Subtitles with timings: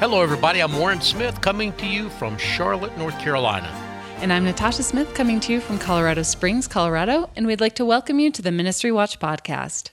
[0.00, 0.60] Hello, everybody.
[0.60, 3.68] I'm Warren Smith coming to you from Charlotte, North Carolina.
[4.18, 7.84] And I'm Natasha Smith coming to you from Colorado Springs, Colorado, and we'd like to
[7.84, 9.90] welcome you to the Ministry Watch podcast.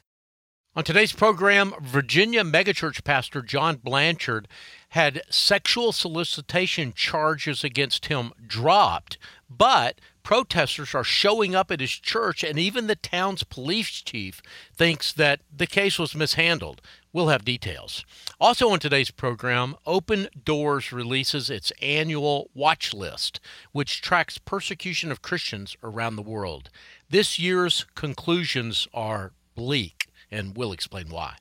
[0.75, 4.47] On today's program, Virginia megachurch pastor John Blanchard
[4.89, 9.17] had sexual solicitation charges against him dropped,
[9.49, 14.41] but protesters are showing up at his church, and even the town's police chief
[14.75, 16.81] thinks that the case was mishandled.
[17.13, 18.05] We'll have details.
[18.39, 23.41] Also, on today's program, Open Doors releases its annual watch list,
[23.73, 26.69] which tracks persecution of Christians around the world.
[27.09, 31.35] This year's conclusions are bleak and we'll explain why.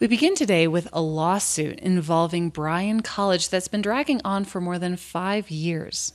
[0.00, 4.78] We begin today with a lawsuit involving Bryan College that's been dragging on for more
[4.78, 6.14] than five years.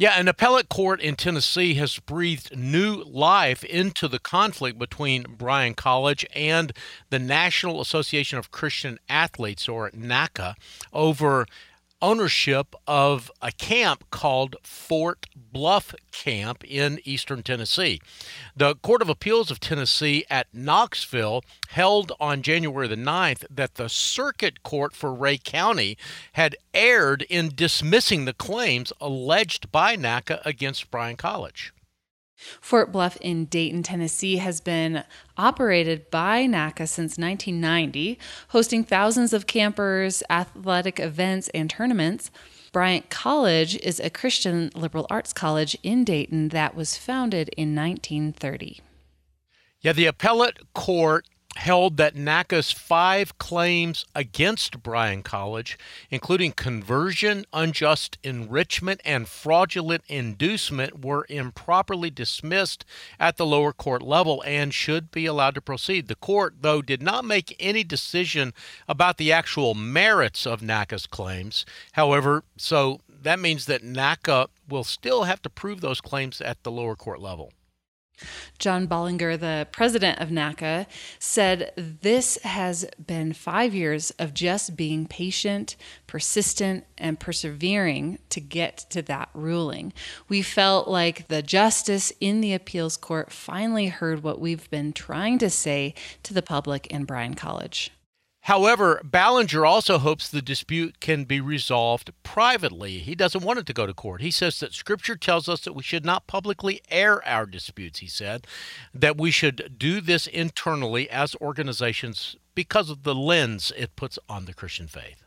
[0.00, 5.74] Yeah, an appellate court in Tennessee has breathed new life into the conflict between Bryan
[5.74, 6.72] College and
[7.10, 10.54] the National Association of Christian Athletes, or NACA,
[10.94, 11.44] over
[12.02, 18.00] ownership of a camp called Fort Bluff Camp in eastern Tennessee.
[18.56, 23.88] The Court of Appeals of Tennessee at Knoxville held on January the 9th that the
[23.88, 25.96] Circuit Court for Rhea County
[26.32, 31.72] had erred in dismissing the claims alleged by NACA against Bryan College.
[32.60, 35.04] Fort Bluff in Dayton, Tennessee has been
[35.36, 42.30] operated by NACA since 1990, hosting thousands of campers, athletic events, and tournaments.
[42.72, 48.80] Bryan College is a Christian liberal arts college in Dayton that was founded in 1930.
[49.80, 55.78] Yeah, the appellate court held that NACA's five claims against Bryan College,
[56.10, 62.84] including conversion, unjust enrichment, and fraudulent inducement, were improperly dismissed
[63.18, 66.08] at the lower court level and should be allowed to proceed.
[66.08, 68.54] The court, though, did not make any decision
[68.88, 71.66] about the actual merits of NACA's claims.
[71.92, 76.70] However, so that means that NACA will still have to prove those claims at the
[76.70, 77.52] lower court level.
[78.58, 80.86] John Bollinger, the president of NACA,
[81.18, 85.76] said this has been five years of just being patient,
[86.06, 89.92] persistent, and persevering to get to that ruling.
[90.28, 95.38] We felt like the justice in the appeals court finally heard what we've been trying
[95.38, 97.90] to say to the public in Bryan College.
[98.50, 102.98] However, Ballinger also hopes the dispute can be resolved privately.
[102.98, 104.22] He doesn't want it to go to court.
[104.22, 108.08] He says that Scripture tells us that we should not publicly air our disputes, he
[108.08, 108.48] said,
[108.92, 114.46] that we should do this internally as organizations because of the lens it puts on
[114.46, 115.22] the Christian faith.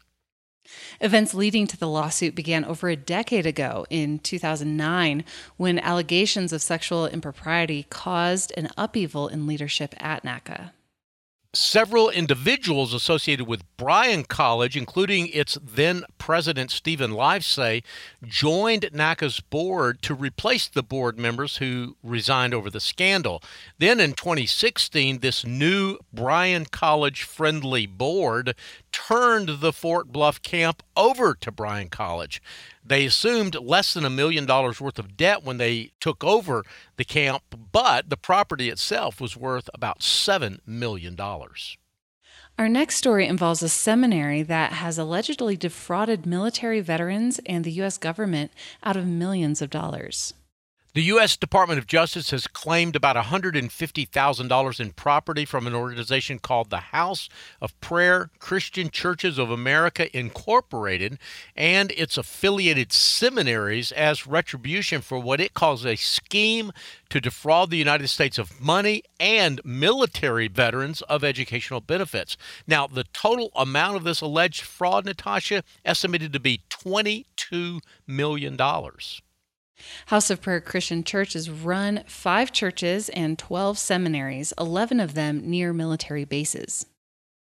[0.99, 5.23] Events leading to the lawsuit began over a decade ago in 2009
[5.55, 10.71] when allegations of sexual impropriety caused an upheaval in leadership at NACA
[11.53, 17.83] several individuals associated with Bryan College, including its then president Stephen Livesay,
[18.25, 23.43] joined NACA's board to replace the board members who resigned over the scandal.
[23.77, 28.55] Then in 2016, this new Bryan College friendly board
[28.91, 32.41] turned the Fort Bluff camp over to Bryan College.
[32.85, 36.63] They assumed less than a million dollars worth of debt when they took over
[36.97, 41.17] the camp, but the property itself was worth about $7 million.
[42.59, 47.97] Our next story involves a seminary that has allegedly defrauded military veterans and the U.S.
[47.97, 48.51] government
[48.83, 50.35] out of millions of dollars.
[50.95, 51.35] The U.S.
[51.35, 57.29] Department of Justice has claimed about $150,000 in property from an organization called the House
[57.59, 61.17] of Prayer Christian Churches of America Incorporated
[61.55, 66.71] and its affiliated seminaries as retribution for what it calls a scheme
[67.09, 72.37] to defraud the United States of money and military veterans of educational benefits.
[72.67, 78.55] Now, the total amount of this alleged fraud, Natasha, estimated to be $22 million.
[80.07, 85.49] House of Prayer Christian Church has run five churches and 12 seminaries, 11 of them
[85.49, 86.85] near military bases.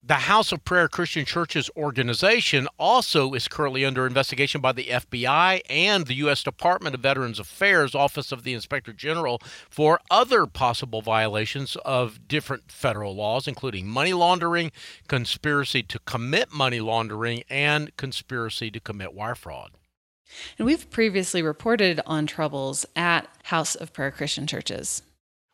[0.03, 5.61] The House of Prayer Christian Churches organization also is currently under investigation by the FBI
[5.69, 6.41] and the U.S.
[6.41, 9.39] Department of Veterans Affairs Office of the Inspector General
[9.69, 14.71] for other possible violations of different federal laws, including money laundering,
[15.07, 19.71] conspiracy to commit money laundering, and conspiracy to commit wire fraud.
[20.57, 25.01] And we've previously reported on troubles at House of Prayer Christian churches.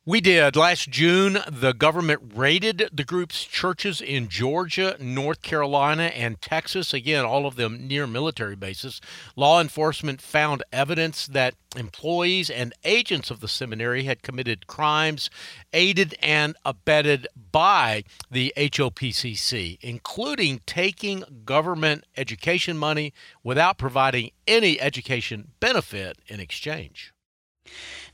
[0.07, 0.55] We did.
[0.55, 6.93] Last June, the government raided the group's churches in Georgia, North Carolina, and Texas.
[6.93, 9.01] Again, all of them near military bases.
[9.35, 15.29] Law enforcement found evidence that employees and agents of the seminary had committed crimes
[15.73, 23.13] aided and abetted by the HOPCC, including taking government education money
[23.43, 27.11] without providing any education benefit in exchange.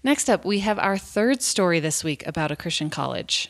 [0.04, 3.50] Next up, we have our third story this week about a Christian college.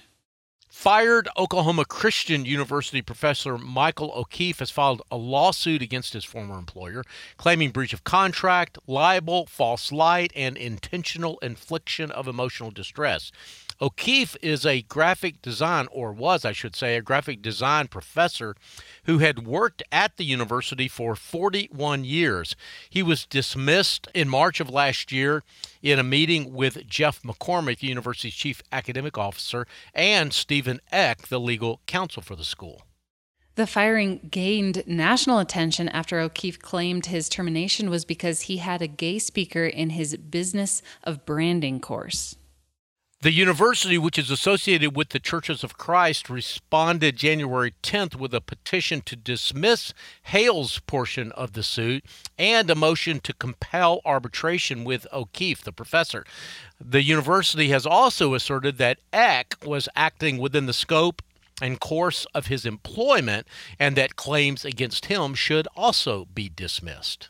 [0.69, 7.03] Fired Oklahoma Christian University professor Michael O'Keefe has filed a lawsuit against his former employer,
[7.37, 13.31] claiming breach of contract, libel, false light, and intentional infliction of emotional distress.
[13.83, 18.55] O'Keefe is a graphic design, or was, I should say, a graphic design professor
[19.03, 22.55] who had worked at the university for 41 years.
[22.89, 25.43] He was dismissed in March of last year
[25.81, 31.37] in a meeting with Jeff McCormick, the university's chief academic officer, and Stephen Eck, the
[31.37, 32.83] legal counsel for the school.
[33.55, 38.87] The firing gained national attention after O'Keefe claimed his termination was because he had a
[38.87, 42.37] gay speaker in his Business of Branding course.
[43.23, 48.41] The university, which is associated with the Churches of Christ, responded January 10th with a
[48.41, 49.93] petition to dismiss
[50.23, 52.03] Hale's portion of the suit
[52.37, 56.25] and a motion to compel arbitration with O'Keefe, the professor.
[56.81, 61.21] The university has also asserted that Eck was acting within the scope
[61.61, 63.47] and course of his employment
[63.79, 67.29] and that claims against him should also be dismissed.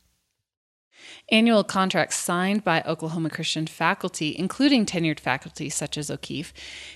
[1.29, 6.53] Annual contracts signed by Oklahoma Christian faculty, including tenured faculty such as O'Keefe,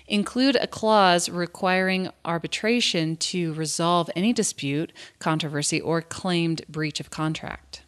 [0.08, 7.84] include a clause requiring arbitration to resolve any dispute, controversy, or claimed breach of contract.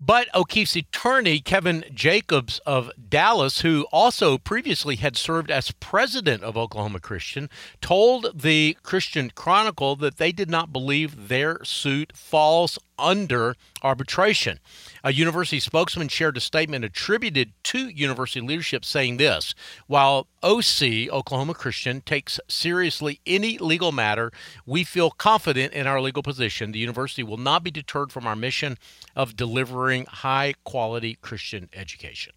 [0.00, 6.56] But O'Keefe's attorney, Kevin Jacobs of Dallas, who also previously had served as president of
[6.56, 7.50] Oklahoma Christian,
[7.80, 14.58] told the Christian Chronicle that they did not believe their suit falls under arbitration.
[15.04, 19.54] A university spokesman shared a statement attributed to university leadership saying this
[19.86, 24.30] While OC, Oklahoma Christian, takes seriously any legal matter,
[24.66, 26.72] we feel confident in our legal position.
[26.72, 28.76] The university will not be deterred from our mission
[29.14, 32.32] of delivering high quality Christian education.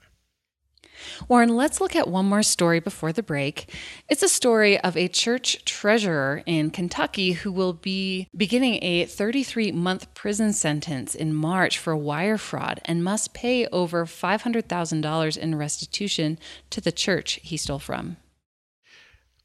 [1.27, 3.73] Warren, let's look at one more story before the break.
[4.09, 9.71] It's a story of a church treasurer in Kentucky who will be beginning a 33
[9.71, 16.39] month prison sentence in March for wire fraud and must pay over $500,000 in restitution
[16.69, 18.17] to the church he stole from.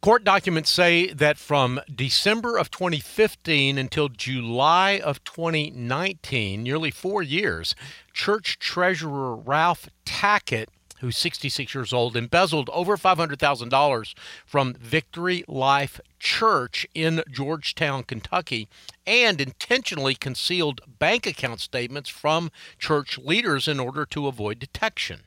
[0.03, 7.75] Court documents say that from December of 2015 until July of 2019, nearly four years,
[8.13, 10.69] church treasurer Ralph Tackett
[11.01, 14.15] who's 66 years old, embezzled over $500,000
[14.45, 18.69] from Victory Life Church in Georgetown, Kentucky,
[19.07, 25.21] and intentionally concealed bank account statements from church leaders in order to avoid detection.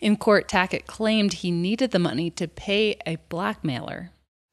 [0.00, 4.10] In court, Tackett claimed he needed the money to pay a blackmailer.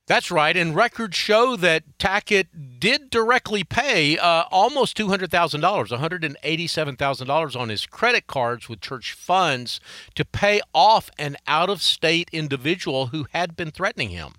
[0.08, 7.70] That's right, and records show that Tackett did directly pay uh, almost $200,000, $187,000 on
[7.70, 9.82] his credit cards with church funds
[10.16, 14.36] to pay off an out of state individual who had been threatening him.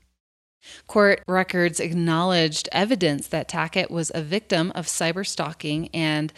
[0.86, 6.32] Court records acknowledged evidence that Tackett was a victim of cyber stalking and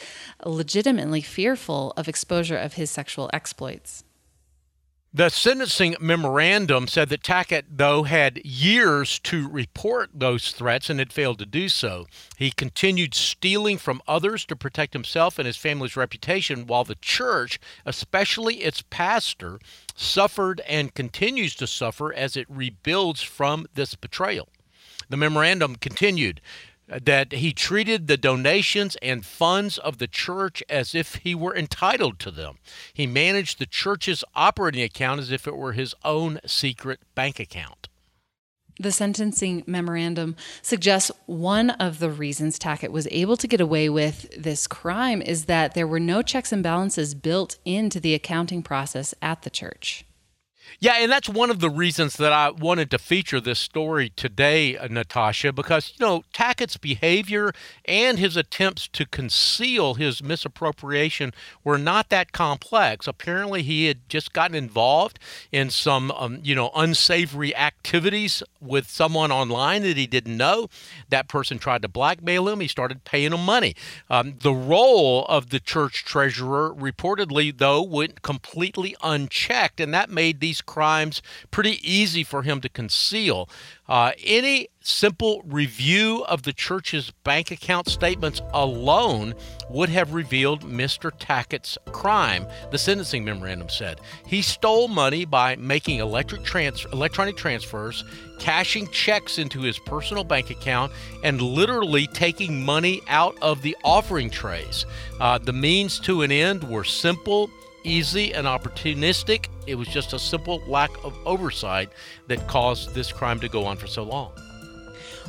[0.44, 4.02] legitimately fearful of exposure of his sexual exploits.
[5.12, 11.12] The sentencing memorandum said that Tackett, though, had years to report those threats and had
[11.12, 12.06] failed to do so.
[12.36, 17.58] He continued stealing from others to protect himself and his family's reputation, while the church,
[17.84, 19.58] especially its pastor,
[19.96, 24.48] suffered and continues to suffer as it rebuilds from this betrayal.
[25.08, 26.40] The memorandum continued
[26.90, 32.18] that he treated the donations and funds of the church as if he were entitled
[32.20, 32.58] to them.
[32.92, 37.88] He managed the church's operating account as if it were his own secret bank account.
[38.80, 44.30] The sentencing memorandum suggests one of the reasons Tackett was able to get away with
[44.42, 49.14] this crime is that there were no checks and balances built into the accounting process
[49.20, 50.06] at the church.
[50.78, 54.76] Yeah, and that's one of the reasons that I wanted to feature this story today,
[54.76, 57.52] uh, Natasha, because, you know, Tackett's behavior
[57.84, 61.32] and his attempts to conceal his misappropriation
[61.64, 63.06] were not that complex.
[63.06, 65.18] Apparently, he had just gotten involved
[65.50, 70.68] in some, um, you know, unsavory activities with someone online that he didn't know.
[71.08, 72.60] That person tried to blackmail him.
[72.60, 73.74] He started paying him money.
[74.08, 80.40] Um, the role of the church treasurer reportedly, though, went completely unchecked, and that made
[80.40, 83.48] these crimes pretty easy for him to conceal.
[83.88, 89.34] Uh, any simple review of the church's bank account statements alone
[89.68, 91.12] would have revealed Mr.
[91.18, 94.00] Tackett's crime, the sentencing memorandum said.
[94.26, 98.04] He stole money by making electric trans- electronic transfers,
[98.38, 104.30] cashing checks into his personal bank account, and literally taking money out of the offering
[104.30, 104.86] trays.
[105.20, 107.50] Uh, the means to an end were simple
[107.84, 109.48] easy and opportunistic.
[109.66, 111.90] It was just a simple lack of oversight
[112.26, 114.32] that caused this crime to go on for so long.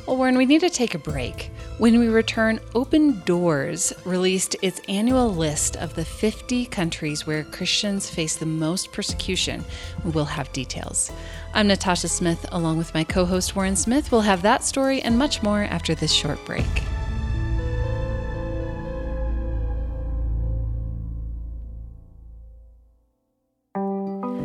[0.06, 1.52] Well, Warren, we need to take a break.
[1.78, 8.10] When we return, Open Doors released its annual list of the 50 countries where Christians
[8.10, 9.64] face the most persecution.
[10.04, 11.12] We'll have details.
[11.54, 14.10] I'm Natasha Smith, along with my co host Warren Smith.
[14.10, 16.66] We'll have that story and much more after this short break.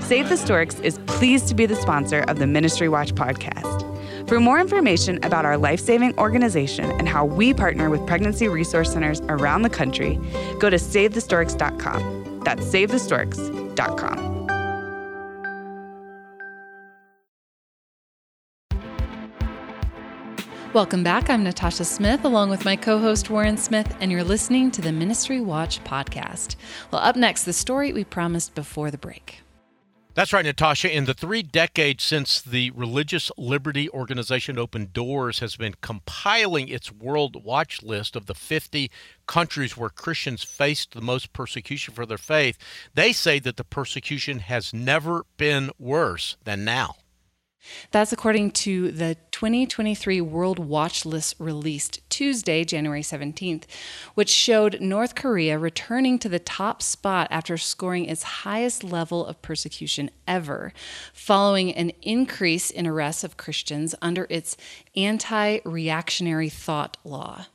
[0.00, 3.84] Save the Storks is pleased to be the sponsor of the Ministry Watch podcast.
[4.28, 8.92] For more information about our life saving organization and how we partner with pregnancy resource
[8.92, 10.18] centers around the country,
[10.60, 12.40] go to SaveTheStorks.com.
[12.44, 14.34] That's SaveTheStorks.com.
[20.74, 21.30] Welcome back.
[21.30, 24.90] I'm Natasha Smith, along with my co host Warren Smith, and you're listening to the
[24.90, 26.56] Ministry Watch podcast.
[26.90, 29.43] Well, up next, the story we promised before the break.
[30.14, 30.94] That's right, Natasha.
[30.94, 36.92] In the three decades since the religious liberty organization Open Doors has been compiling its
[36.92, 38.92] World Watch list of the 50
[39.26, 42.56] countries where Christians faced the most persecution for their faith,
[42.94, 46.94] they say that the persecution has never been worse than now.
[47.90, 53.64] That's according to the 2023 World Watch List released Tuesday, January 17th,
[54.14, 59.40] which showed North Korea returning to the top spot after scoring its highest level of
[59.42, 60.72] persecution ever,
[61.12, 64.56] following an increase in arrests of Christians under its
[64.96, 67.46] anti reactionary thought law.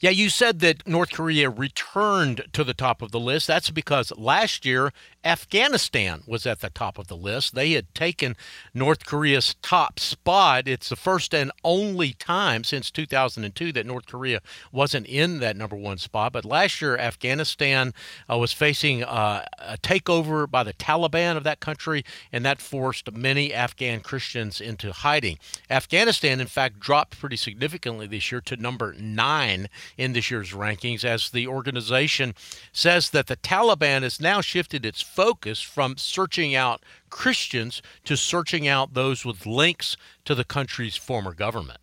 [0.00, 3.48] Yeah, you said that North Korea returned to the top of the list.
[3.48, 4.92] That's because last year
[5.24, 7.56] Afghanistan was at the top of the list.
[7.56, 8.36] They had taken
[8.72, 10.68] North Korea's top spot.
[10.68, 14.40] It's the first and only time since 2002 that North Korea
[14.70, 16.32] wasn't in that number one spot.
[16.32, 17.92] But last year, Afghanistan
[18.30, 23.10] uh, was facing uh, a takeover by the Taliban of that country, and that forced
[23.12, 25.38] many Afghan Christians into hiding.
[25.68, 31.04] Afghanistan, in fact, dropped pretty significantly this year to number nine in this year's rankings
[31.04, 32.34] as the organization
[32.72, 38.68] says that the Taliban has now shifted its focus from searching out Christians to searching
[38.68, 41.80] out those with links to the country's former government.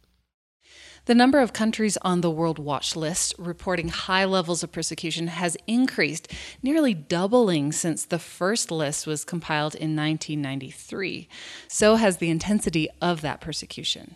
[1.06, 5.56] The number of countries on the World Watch list reporting high levels of persecution has
[5.68, 6.32] increased,
[6.64, 11.30] nearly doubling since the first list was compiled in 1993.
[11.68, 14.16] So has the intensity of that persecution.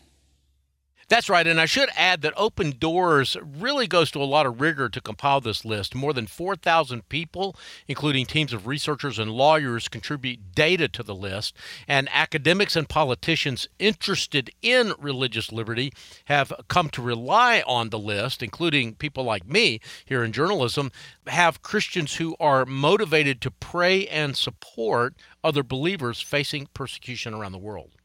[1.10, 1.48] That's right.
[1.48, 5.02] And I should add that Open Doors really goes to a lot of rigor to
[5.02, 5.96] compile this list.
[5.96, 7.56] More than 4,000 people,
[7.88, 11.56] including teams of researchers and lawyers, contribute data to the list.
[11.88, 15.92] And academics and politicians interested in religious liberty
[16.26, 20.92] have come to rely on the list, including people like me here in journalism,
[21.26, 27.58] have Christians who are motivated to pray and support other believers facing persecution around the
[27.58, 27.96] world.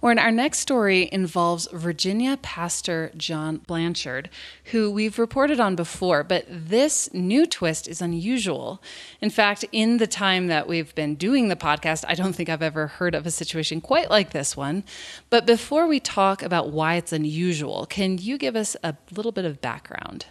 [0.00, 4.30] Warren, our next story involves Virginia pastor John Blanchard,
[4.66, 8.82] who we've reported on before, but this new twist is unusual.
[9.20, 12.62] In fact, in the time that we've been doing the podcast, I don't think I've
[12.62, 14.84] ever heard of a situation quite like this one.
[15.30, 19.44] But before we talk about why it's unusual, can you give us a little bit
[19.44, 20.26] of background?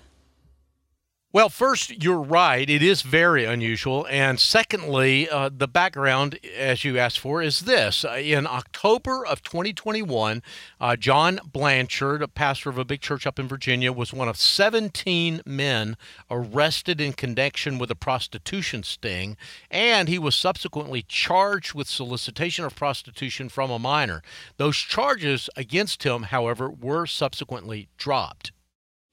[1.36, 2.70] Well, first, you're right.
[2.70, 4.08] It is very unusual.
[4.10, 8.06] And secondly, uh, the background, as you asked for, is this.
[8.06, 10.42] Uh, in October of 2021,
[10.80, 14.38] uh, John Blanchard, a pastor of a big church up in Virginia, was one of
[14.38, 15.98] 17 men
[16.32, 19.36] arrested in connection with a prostitution sting.
[19.70, 24.24] And he was subsequently charged with solicitation of prostitution from a minor.
[24.56, 28.54] Those charges against him, however, were subsequently dropped.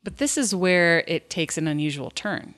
[0.03, 2.55] But this is where it takes an unusual turn.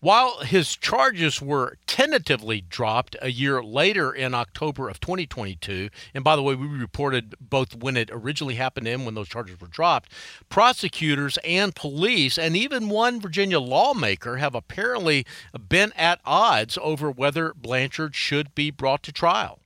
[0.00, 6.36] While his charges were tentatively dropped a year later in October of 2022, and by
[6.36, 10.12] the way, we reported both when it originally happened and when those charges were dropped,
[10.48, 15.26] prosecutors and police, and even one Virginia lawmaker, have apparently
[15.68, 19.58] been at odds over whether Blanchard should be brought to trial.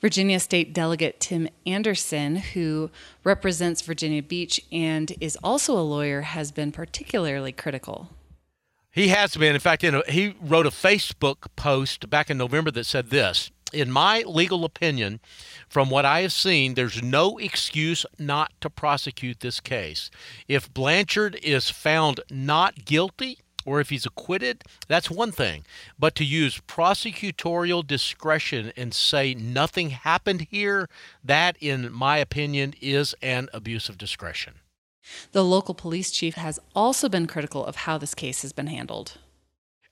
[0.00, 2.90] Virginia State Delegate Tim Anderson, who
[3.24, 8.10] represents Virginia Beach and is also a lawyer, has been particularly critical.
[8.96, 9.54] He has been.
[9.54, 13.90] In fact, a, he wrote a Facebook post back in November that said this In
[13.90, 15.20] my legal opinion,
[15.68, 20.10] from what I have seen, there's no excuse not to prosecute this case.
[20.48, 25.64] If Blanchard is found not guilty, or if he's acquitted, that's one thing.
[25.98, 30.88] But to use prosecutorial discretion and say nothing happened here,
[31.22, 34.54] that, in my opinion, is an abuse of discretion.
[35.32, 39.18] The local police chief has also been critical of how this case has been handled.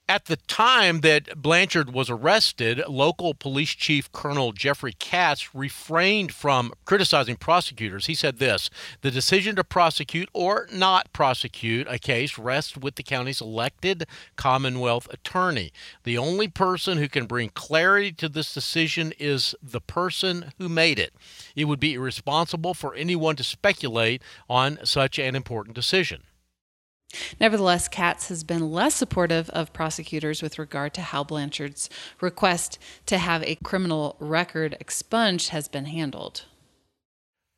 [0.07, 6.73] At the time that Blanchard was arrested, local police chief Colonel Jeffrey Katz refrained from
[6.85, 8.05] criticizing prosecutors.
[8.05, 8.69] He said this
[9.01, 15.11] The decision to prosecute or not prosecute a case rests with the county's elected Commonwealth
[15.11, 15.73] attorney.
[16.03, 20.99] The only person who can bring clarity to this decision is the person who made
[20.99, 21.15] it.
[21.55, 26.21] It would be irresponsible for anyone to speculate on such an important decision.
[27.39, 31.89] Nevertheless, Katz has been less supportive of prosecutors with regard to how Blanchard's
[32.21, 36.45] request to have a criminal record expunged has been handled.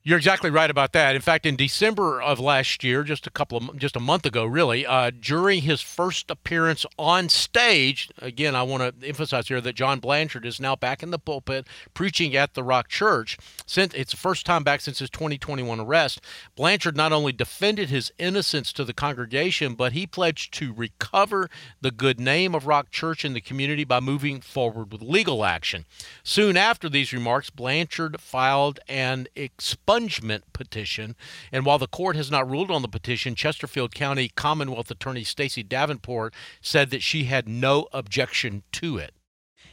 [0.08, 1.18] You're exactly right about that.
[1.18, 4.46] In fact, in December of last year, just a couple of just a month ago,
[4.46, 9.76] really, uh, during his first appearance on stage, again, I want to emphasize here that
[9.76, 13.38] John Blanchard is now back in the pulpit preaching at the Rock Church.
[13.66, 16.22] Since it's the first time back since his 2021 arrest,
[16.56, 21.50] Blanchard not only defended his innocence to the congregation, but he pledged to recover
[21.82, 25.84] the good name of Rock Church in the community by moving forward with legal action.
[26.24, 31.16] Soon after these remarks, Blanchard filed an expungement expungement petition.
[31.52, 35.64] And while the court has not ruled on the petition, Chesterfield County Commonwealth Attorney Stacy
[35.64, 39.14] Davenport said that she had no objection to it.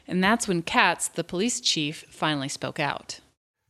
[0.07, 3.21] And that's when Katz, the police chief, finally spoke out.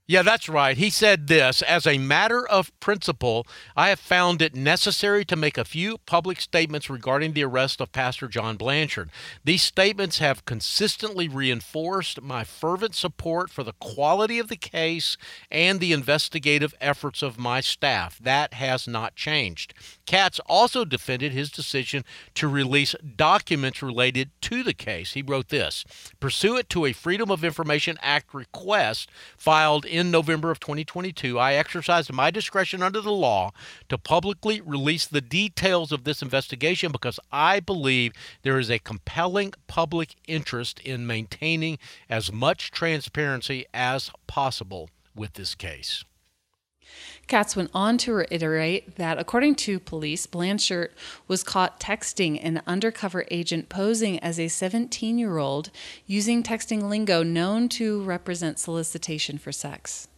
[0.06, 0.76] Yeah, that's right.
[0.76, 5.56] He said this As a matter of principle, I have found it necessary to make
[5.56, 9.08] a few public statements regarding the arrest of Pastor John Blanchard.
[9.44, 15.16] These statements have consistently reinforced my fervent support for the quality of the case
[15.50, 18.18] and the investigative efforts of my staff.
[18.18, 19.72] That has not changed.
[20.04, 25.14] Katz also defended his decision to release documents related to the case.
[25.14, 25.82] He wrote this
[26.20, 32.12] Pursuant to a Freedom of Information Act request filed in November of 2022, I exercised
[32.12, 33.52] my discretion under the law
[33.88, 39.54] to publicly release the details of this investigation because I believe there is a compelling
[39.68, 41.78] public interest in maintaining
[42.10, 46.04] as much transparency as possible with this case.
[47.26, 50.92] Katz went on to reiterate that, according to police, Blanchard
[51.26, 55.70] was caught texting an undercover agent posing as a 17 year old
[56.06, 60.08] using texting lingo known to represent solicitation for sex.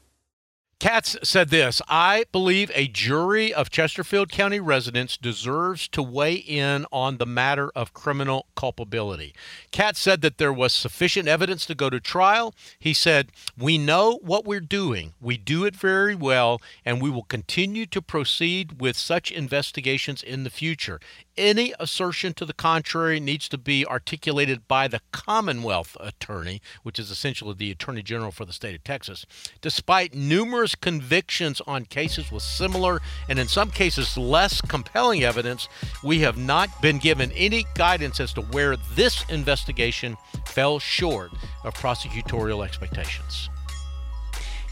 [0.78, 6.84] Katz said this I believe a jury of Chesterfield County residents deserves to weigh in
[6.92, 9.34] on the matter of criminal culpability.
[9.70, 12.54] Katz said that there was sufficient evidence to go to trial.
[12.78, 17.24] He said, We know what we're doing, we do it very well, and we will
[17.24, 21.00] continue to proceed with such investigations in the future.
[21.38, 27.10] Any assertion to the contrary needs to be articulated by the Commonwealth Attorney, which is
[27.10, 29.26] essentially the Attorney General for the state of Texas.
[29.60, 35.68] Despite numerous convictions on cases with similar and in some cases less compelling evidence,
[36.02, 41.32] we have not been given any guidance as to where this investigation fell short
[41.64, 43.50] of prosecutorial expectations.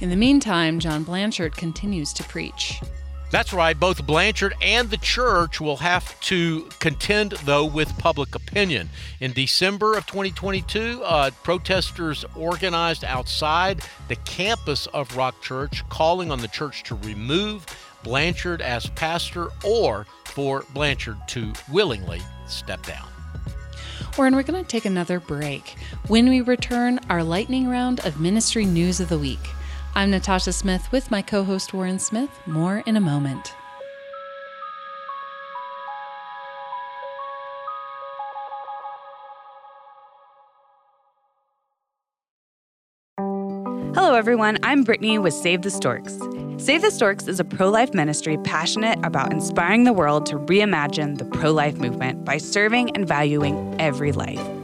[0.01, 2.81] In the meantime, John Blanchard continues to preach.
[3.31, 3.79] That's right.
[3.79, 8.91] Both Blanchard and the church will have to contend, though, with public opinion.
[9.21, 16.39] In December of 2022, uh, protesters organized outside the campus of Rock Church, calling on
[16.39, 17.67] the church to remove
[18.05, 23.09] Blanchard as pastor or for Blanchard to willingly step down.
[24.17, 25.75] Warren, we're going to take another break.
[26.07, 29.41] When we return, our lightning round of ministry news of the week.
[29.97, 32.31] I'm Natasha Smith with my co host Warren Smith.
[32.47, 33.55] More in a moment.
[43.95, 44.59] Hello, everyone.
[44.65, 46.19] I'm Brittany with Save the Storks.
[46.57, 51.19] Save the Storks is a pro life ministry passionate about inspiring the world to reimagine
[51.19, 54.64] the pro life movement by serving and valuing every life.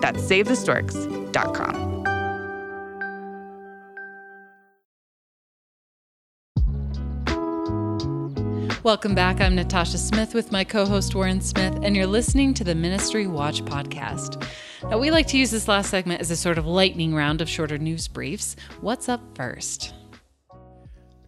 [0.00, 1.90] That's SaveTheStorks.com.
[8.82, 9.42] Welcome back.
[9.42, 13.26] I'm Natasha Smith with my co host Warren Smith, and you're listening to the Ministry
[13.26, 14.42] Watch podcast.
[14.88, 17.48] Now, we like to use this last segment as a sort of lightning round of
[17.48, 18.56] shorter news briefs.
[18.80, 19.92] What's up first?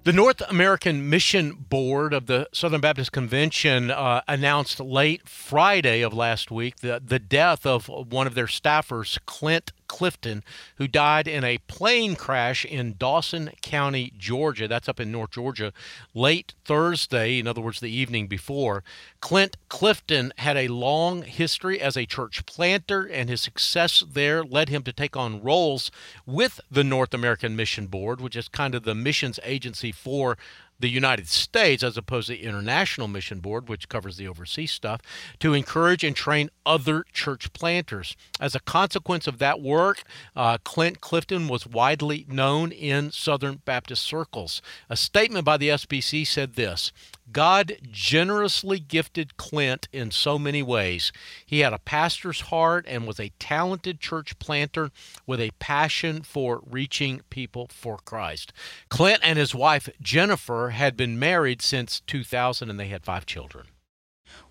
[0.04, 6.12] The North American Mission Board of the Southern Baptist Convention uh, announced late Friday of
[6.12, 10.42] last week the, the death of one of their staffers, Clint Clifton,
[10.76, 14.66] who died in a plane crash in Dawson County, Georgia.
[14.66, 15.70] That's up in North Georgia,
[16.14, 18.82] late Thursday, in other words, the evening before.
[19.20, 24.70] Clint Clifton had a long history as a church planter, and his success there led
[24.70, 25.90] him to take on roles
[26.24, 30.38] with the North American Mission Board, which is kind of the missions agency for
[30.82, 35.00] the United States, as opposed to the International Mission Board, which covers the overseas stuff,
[35.38, 38.16] to encourage and train other church planters.
[38.40, 40.02] As a consequence of that work,
[40.36, 44.60] uh, Clint Clifton was widely known in Southern Baptist circles.
[44.90, 46.92] A statement by the SBC said this
[47.30, 51.12] God generously gifted Clint in so many ways.
[51.46, 54.90] He had a pastor's heart and was a talented church planter
[55.26, 58.52] with a passion for reaching people for Christ.
[58.88, 63.68] Clint and his wife Jennifer had been married since 2000 and they had five children.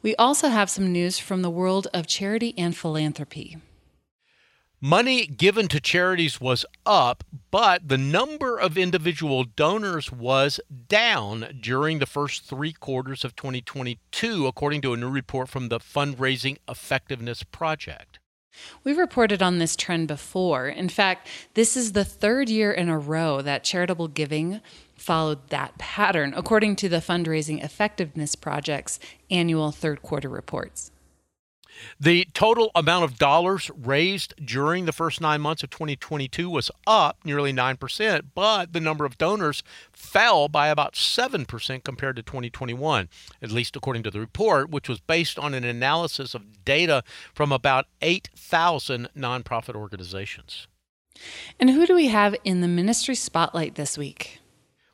[0.01, 3.57] We also have some news from the world of charity and philanthropy.
[4.83, 11.99] Money given to charities was up, but the number of individual donors was down during
[11.99, 17.43] the first three quarters of 2022, according to a new report from the Fundraising Effectiveness
[17.43, 18.17] Project.
[18.83, 20.67] We've reported on this trend before.
[20.67, 24.61] In fact, this is the third year in a row that charitable giving
[24.95, 30.91] followed that pattern, according to the Fundraising Effectiveness Project's annual third quarter reports.
[31.99, 37.17] The total amount of dollars raised during the first nine months of 2022 was up
[37.23, 43.09] nearly 9%, but the number of donors fell by about 7% compared to 2021,
[43.41, 47.51] at least according to the report, which was based on an analysis of data from
[47.51, 50.67] about 8,000 nonprofit organizations.
[51.59, 54.40] And who do we have in the ministry spotlight this week?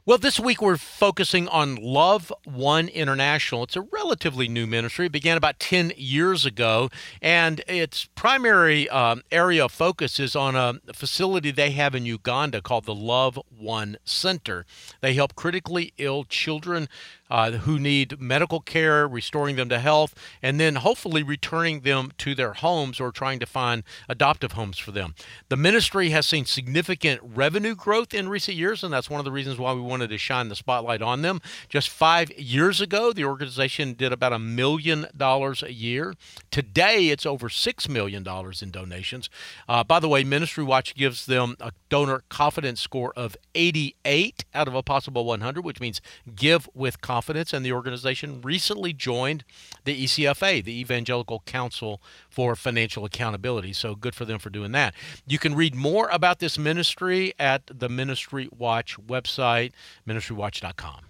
[0.08, 3.64] Well, this week we're focusing on Love One International.
[3.64, 5.08] It's a relatively new ministry.
[5.08, 6.90] It began about 10 years ago,
[7.22, 12.62] and its primary um, area of focus is on a facility they have in Uganda
[12.62, 14.66] called the Love One Center.
[15.02, 16.88] They help critically ill children
[17.30, 22.34] uh, who need medical care, restoring them to health, and then hopefully returning them to
[22.34, 25.16] their homes or trying to find adoptive homes for them.
[25.50, 29.32] The ministry has seen significant revenue growth in recent years, and that's one of the
[29.32, 31.42] reasons why we wanted to shine the spotlight on them.
[31.70, 36.14] Just five years ago, the organization did about a million dollars a year.
[36.52, 39.30] Today, it's over six million dollars in donations.
[39.68, 44.68] Uh, by the way, Ministry Watch gives them a donor confidence score of 88 out
[44.68, 46.02] of a possible 100, which means
[46.36, 49.44] give with confidence confidence, and the organization recently joined
[49.86, 52.00] the ECFA, the Evangelical Council
[52.30, 53.74] for Financial Accountability.
[53.74, 54.94] So good for them for doing that.
[55.26, 59.72] You can read more about this ministry at the Ministry Watch website,
[60.08, 61.02] ministrywatch.com.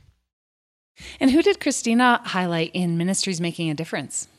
[1.20, 4.30] And who did Christina highlight in Ministries Making a Difference?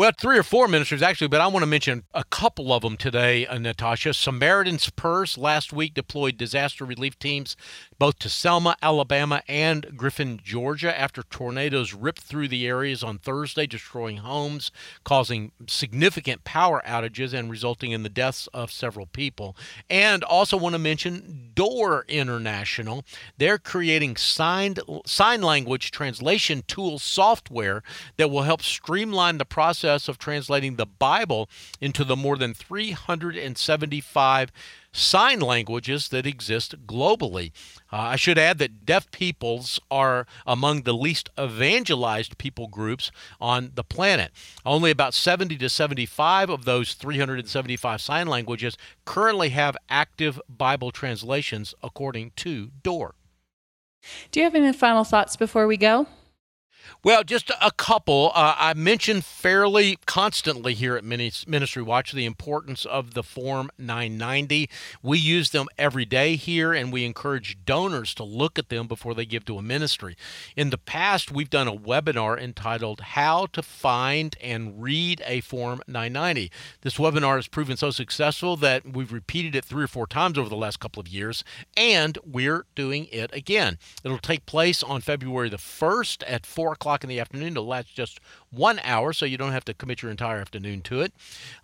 [0.00, 2.96] Well, three or four ministers actually, but I want to mention a couple of them
[2.96, 4.14] today, uh, Natasha.
[4.14, 7.54] Samaritan's Purse last week deployed disaster relief teams
[7.98, 13.66] both to Selma, Alabama, and Griffin, Georgia, after tornadoes ripped through the areas on Thursday,
[13.66, 14.72] destroying homes,
[15.04, 19.54] causing significant power outages, and resulting in the deaths of several people.
[19.90, 23.04] And also want to mention Door International.
[23.36, 27.82] They're creating signed, sign language translation tool software
[28.16, 31.48] that will help streamline the process of translating the Bible
[31.80, 34.52] into the more than 375
[34.92, 37.52] sign languages that exist globally.
[37.92, 43.72] Uh, I should add that deaf peoples are among the least evangelized people groups on
[43.74, 44.32] the planet.
[44.64, 51.74] Only about 70 to 75 of those 375 sign languages currently have active Bible translations,
[51.82, 53.14] according to DOOR.
[54.30, 56.06] Do you have any final thoughts before we go?
[57.02, 58.30] Well, just a couple.
[58.34, 64.68] Uh, I mentioned fairly constantly here at Ministry Watch the importance of the Form 990.
[65.02, 69.14] We use them every day here, and we encourage donors to look at them before
[69.14, 70.16] they give to a ministry.
[70.56, 75.80] In the past, we've done a webinar entitled How to Find and Read a Form
[75.86, 76.50] 990.
[76.82, 80.48] This webinar has proven so successful that we've repeated it three or four times over
[80.48, 81.44] the last couple of years,
[81.76, 83.78] and we're doing it again.
[84.04, 87.52] It'll take place on February the 1st at 4 o'clock in the afternoon.
[87.52, 91.02] It'll last just one hour, so you don't have to commit your entire afternoon to
[91.02, 91.12] it.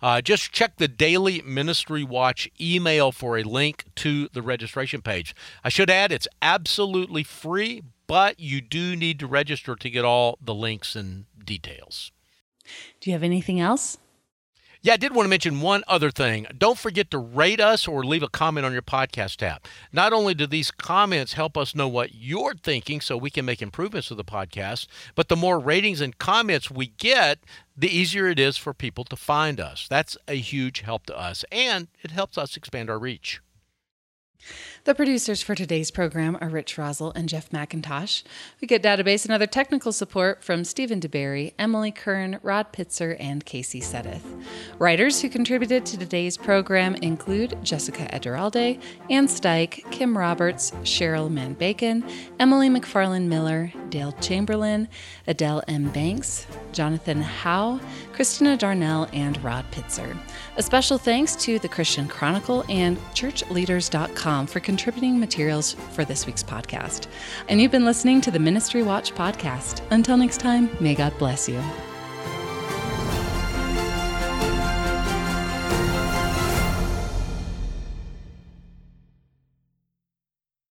[0.01, 5.35] Uh, just check the Daily Ministry Watch email for a link to the registration page.
[5.63, 10.37] I should add, it's absolutely free, but you do need to register to get all
[10.41, 12.11] the links and details.
[12.99, 13.97] Do you have anything else?
[14.87, 16.47] Yeah, I did want to mention one other thing.
[16.57, 19.67] Don't forget to rate us or leave a comment on your podcast app.
[19.91, 23.61] Not only do these comments help us know what you're thinking so we can make
[23.61, 27.39] improvements to the podcast, but the more ratings and comments we get,
[27.75, 29.87] the easier it is for people to find us.
[29.89, 33.41] That's a huge help to us, and it helps us expand our reach.
[34.87, 38.23] The producers for today's program are Rich Rosell and Jeff McIntosh.
[38.61, 43.43] We get database and other technical support from Stephen DeBerry, Emily Kern, Rod Pitzer, and
[43.43, 44.23] Casey Sedith.
[44.79, 51.55] Writers who contributed to today's program include Jessica Eturralde, Ann Steich, Kim Roberts, Cheryl Mann
[51.55, 52.05] Bacon,
[52.39, 54.87] Emily McFarland Miller, Dale Chamberlain,
[55.27, 55.89] Adele M.
[55.89, 57.81] Banks, Jonathan Howe,
[58.13, 60.17] Christina Darnell, and Rod Pitzer.
[60.55, 66.43] A special thanks to the Christian Chronicle and churchleaders.com for contributing materials for this week's
[66.43, 67.07] podcast.
[67.49, 69.81] And you've been listening to the Ministry Watch podcast.
[69.89, 71.59] Until next time, may God bless you.